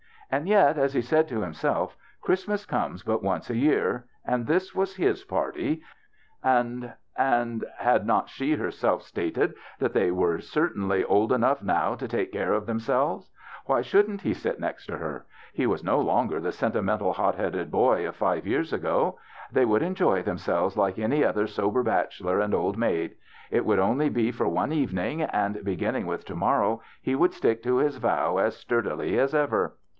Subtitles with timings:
[0.31, 4.73] And yet, as he said to himself, Christmas comes but once a year, and this
[4.73, 5.83] was his party,
[6.41, 10.09] and— and had not she herself stated that they
[10.39, 13.29] certainly were old enough now to take care of themselves?
[13.65, 15.25] Why shouldn't he sit next to her?
[15.53, 19.19] He was no longer the sentimental, hot headed boy of five years ago.
[19.51, 23.15] They would enjoy themselves like any other sober bachelor and old maid.
[23.51, 27.33] It would only be for one evening, and begin ning with to morrow he would
[27.33, 29.75] stick to his vow as sturdily as ever.